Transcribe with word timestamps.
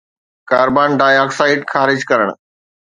carbon 0.49 0.89
ڊاءِ 0.99 1.15
oxide 1.23 1.59
خارج 1.73 1.99
ڪرڻ 2.09 2.29